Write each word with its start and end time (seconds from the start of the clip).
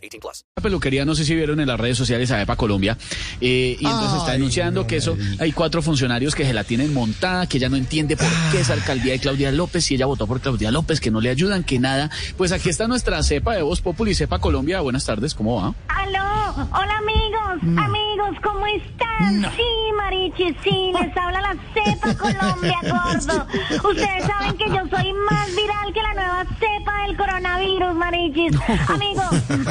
18 0.00 0.20
plus. 0.20 0.44
La 0.56 0.62
peluquería, 0.62 1.04
no 1.04 1.14
sé 1.14 1.24
si 1.24 1.34
vieron 1.34 1.60
en 1.60 1.68
las 1.68 1.78
redes 1.78 1.96
sociales 1.96 2.30
a 2.30 2.40
EPA 2.40 2.56
Colombia, 2.56 2.96
eh, 3.40 3.76
y 3.78 3.84
entonces 3.84 4.18
está 4.18 4.32
denunciando 4.32 4.86
que 4.86 4.96
eso, 4.96 5.16
hay 5.38 5.52
cuatro 5.52 5.82
funcionarios 5.82 6.34
que 6.34 6.44
se 6.44 6.52
la 6.52 6.64
tienen 6.64 6.92
montada, 6.92 7.46
que 7.46 7.58
ella 7.58 7.68
no 7.68 7.76
entiende 7.76 8.16
por 8.16 8.28
qué 8.50 8.60
esa 8.60 8.72
alcaldía 8.72 9.12
de 9.12 9.18
Claudia 9.18 9.52
López, 9.52 9.84
si 9.84 9.94
ella 9.94 10.06
votó 10.06 10.26
por 10.26 10.40
Claudia 10.40 10.70
López, 10.70 11.00
que 11.00 11.10
no 11.10 11.20
le 11.20 11.30
ayudan, 11.30 11.64
que 11.64 11.78
nada. 11.78 12.10
Pues 12.36 12.52
aquí 12.52 12.68
está 12.68 12.88
nuestra 12.88 13.22
cepa 13.22 13.54
de 13.54 13.62
Voz 13.62 13.80
Populi, 13.80 14.14
cepa 14.14 14.38
Colombia. 14.38 14.80
Buenas 14.80 15.04
tardes, 15.04 15.34
¿cómo 15.34 15.56
va? 15.56 15.74
Aló, 15.88 16.68
hola 16.72 16.98
amigos, 16.98 17.78
amigos, 17.78 18.36
¿cómo 18.42 18.66
están? 18.66 19.09
Sí, 19.56 19.92
Marichi, 19.96 20.56
sí, 20.62 20.92
les 20.98 21.16
habla 21.16 21.40
la 21.40 21.56
cepa 21.74 22.14
Colombia, 22.14 22.78
gordo. 22.82 23.46
Ustedes 23.88 24.24
saben 24.24 24.56
que 24.56 24.68
yo 24.68 24.82
soy 24.88 25.12
más 25.12 25.54
viral 25.54 25.92
que 25.92 26.02
la 26.02 26.14
nueva 26.14 26.44
cepa 26.58 27.02
del 27.06 27.16
coronavirus, 27.16 27.94
Marichis. 27.94 28.56
Amigo, 28.88 29.22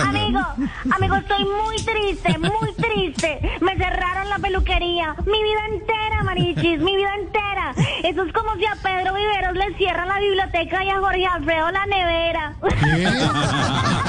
amigo, 0.04 0.40
amigo, 0.91 1.16
estoy 1.16 1.45
muy 1.45 1.76
triste, 1.77 2.38
muy 2.38 2.73
triste. 2.73 3.57
Me 3.62 3.76
cerraron 3.77 4.30
la 4.30 4.40
peluquería, 4.40 5.15
mi 5.26 5.43
vida 5.43 5.66
entera, 5.71 6.23
Marichis, 6.23 6.79
mi 6.79 6.95
vida 6.95 7.16
entera. 7.16 7.73
Eso 8.04 8.23
es 8.23 8.34
como 8.34 8.55
si 8.55 8.66
a 8.66 8.76
Pedro 8.82 9.13
Viveros 9.13 9.55
le 9.55 9.76
cierran 9.77 10.07
la 10.07 10.20
biblioteca 10.20 10.84
y 10.84 10.90
a 10.90 10.99
Jorge 10.99 11.26
Alfredo 11.26 11.71
la 11.71 11.85
nevera. 11.85 12.54
¿Qué 12.62 14.09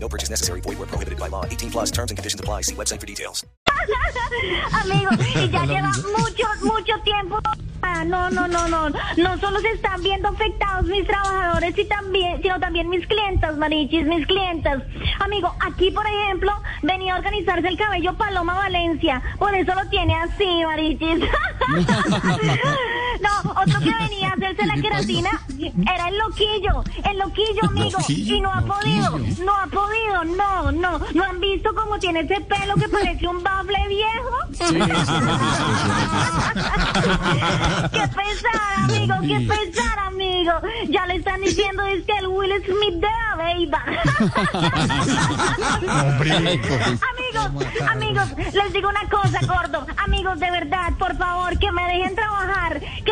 No 0.00 0.08
purchase 0.08 0.30
necessary. 0.30 0.60
Void 0.60 0.78
were 0.78 0.86
prohibited 0.86 1.18
by 1.18 1.28
law. 1.28 1.44
18 1.46 1.70
plus 1.70 1.90
terms 1.90 2.10
and 2.10 2.16
conditions 2.18 2.40
apply. 2.40 2.62
See 2.62 2.74
website 2.74 3.00
for 3.00 3.06
details. 3.06 3.44
Amigo, 4.82 5.10
y 5.34 5.48
ya 5.48 5.64
lleva 5.64 5.92
mucho, 6.18 6.46
mucho 6.62 6.94
tiempo. 7.04 7.38
Ah, 7.82 8.04
No, 8.04 8.28
no, 8.30 8.46
no, 8.46 8.66
no. 8.68 8.88
No 9.16 9.38
solo 9.38 9.60
se 9.60 9.68
están 9.70 10.02
viendo 10.02 10.28
afectados 10.28 10.86
mis 10.86 11.06
trabajadores, 11.06 11.78
y 11.78 11.84
también, 11.86 12.42
sino 12.42 12.58
también 12.60 12.88
mis 12.88 13.06
clientes, 13.06 13.56
Marichis, 13.56 14.06
mis 14.06 14.26
clientes. 14.26 14.82
Amigo, 15.20 15.54
aquí, 15.60 15.90
por 15.90 16.06
ejemplo, 16.06 16.52
venía 16.82 17.14
a 17.14 17.18
organizarse 17.18 17.68
el 17.68 17.76
cabello 17.76 18.16
Paloma 18.16 18.54
Valencia. 18.54 19.22
Por 19.38 19.54
eso 19.54 19.74
lo 19.74 19.88
tiene 19.88 20.14
así, 20.14 20.64
Marichis. 20.64 21.20
No, 23.20 23.50
otro 23.50 23.80
que 23.80 23.92
venía 23.92 24.30
a 24.30 24.32
hacerse 24.32 24.66
la 24.66 24.74
queratina 24.74 25.30
era 25.58 26.08
el 26.08 26.18
loquillo, 26.18 26.84
el 27.08 27.18
loquillo, 27.18 27.64
amigo, 27.64 27.98
y 28.08 28.40
no 28.40 28.52
ha 28.52 28.60
podido, 28.62 29.18
no 29.44 29.54
ha 29.54 29.66
podido, 29.66 30.24
no, 30.24 30.72
no, 30.72 30.98
no 31.14 31.24
han 31.24 31.40
visto 31.40 31.74
cómo 31.74 31.98
tiene 31.98 32.20
ese 32.20 32.40
pelo 32.42 32.74
que 32.74 32.88
parece 32.88 33.26
un 33.26 33.42
bafle 33.42 33.88
viejo. 33.88 34.36
qué 37.92 38.08
pesar, 38.08 38.84
amigo, 38.84 39.14
qué 39.22 39.40
pesar, 39.40 39.98
amigo. 39.98 40.52
Ya 40.88 41.06
le 41.06 41.16
están 41.16 41.40
diciendo 41.40 41.82
es 41.86 42.04
que 42.04 42.12
el 42.18 42.26
Will 42.28 42.52
Smith 42.64 42.94
de 42.94 43.08
la 43.08 43.36
Beiba. 43.36 43.82
amigos, 47.12 47.50
amigos, 47.88 48.28
les 48.52 48.72
digo 48.72 48.88
una 48.88 49.08
cosa, 49.08 49.40
gordo. 49.46 49.86
Amigos, 50.04 50.38
de 50.40 50.50
verdad, 50.50 50.92
por 50.98 51.16
favor, 51.16 51.58
que 51.58 51.70
me 51.72 51.82
dejen 51.86 52.14
trabajar. 52.14 52.55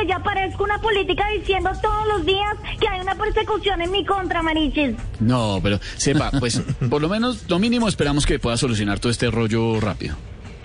Que 0.04 0.09
ya 0.09 0.19
parezco 0.19 0.65
una 0.65 0.78
política 0.81 1.25
diciendo 1.38 1.70
todos 1.81 2.06
los 2.09 2.26
días 2.26 2.54
que 2.78 2.87
hay 2.87 3.00
una 3.00 3.15
persecución 3.15 3.81
en 3.81 3.91
mi 3.91 4.04
contra, 4.04 4.42
Marichis. 4.42 4.94
No, 5.19 5.60
pero 5.62 5.81
sepa, 5.97 6.31
pues 6.38 6.59
por 6.91 7.00
lo 7.00 7.09
menos, 7.09 7.48
lo 7.48 7.59
mínimo 7.59 7.88
esperamos 7.88 8.26
que 8.26 8.38
pueda 8.38 8.59
solucionar 8.59 8.98
todo 8.98 9.10
este 9.10 9.31
rollo 9.31 9.81
rápido. 9.81 10.15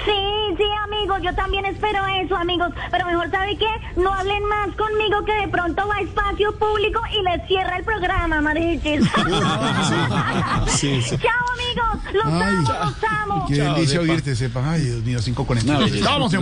Sí, 0.03 0.11
sí, 0.57 0.63
amigos, 0.83 1.22
yo 1.23 1.33
también 1.35 1.66
espero 1.67 2.05
eso, 2.22 2.35
amigos. 2.35 2.67
Pero 2.91 3.05
mejor, 3.05 3.31
¿sabe 3.31 3.57
qué? 3.57 3.69
No 3.95 4.13
hablen 4.13 4.44
más 4.44 4.75
conmigo 4.75 5.23
que 5.23 5.31
de 5.33 5.47
pronto 5.47 5.88
va 5.88 5.95
a 5.95 6.01
espacio 6.01 6.53
público 6.57 7.01
y 7.17 7.23
les 7.23 7.47
cierra 7.47 7.77
el 7.77 7.85
programa. 7.85 8.29
Sí, 10.67 11.01
sí. 11.01 11.17
Chao, 11.21 11.45
amigos. 11.53 11.97
Los 12.13 12.25
Ay. 12.25 12.41
amo, 12.41 12.73
los 12.83 13.03
amo. 13.03 13.45
Qué 13.47 13.56
delicia 13.56 14.01
oírte, 14.01 14.35
sepa. 14.35 14.71
Ay, 14.71 14.81
Dios 14.81 15.01
mío, 15.03 15.19
5.40. 15.19 15.95
Estamos 15.95 16.33
en 16.33 16.41